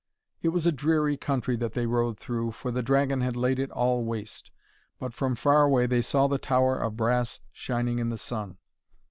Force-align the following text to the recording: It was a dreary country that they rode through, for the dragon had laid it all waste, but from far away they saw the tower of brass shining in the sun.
It 0.41 0.49
was 0.49 0.65
a 0.65 0.71
dreary 0.71 1.15
country 1.15 1.55
that 1.57 1.73
they 1.73 1.85
rode 1.85 2.17
through, 2.19 2.53
for 2.53 2.71
the 2.71 2.81
dragon 2.81 3.21
had 3.21 3.35
laid 3.35 3.59
it 3.59 3.69
all 3.69 4.03
waste, 4.03 4.49
but 4.97 5.13
from 5.13 5.35
far 5.35 5.61
away 5.61 5.85
they 5.85 6.01
saw 6.01 6.25
the 6.25 6.39
tower 6.39 6.75
of 6.75 6.97
brass 6.97 7.39
shining 7.51 7.99
in 7.99 8.09
the 8.09 8.17
sun. 8.17 8.57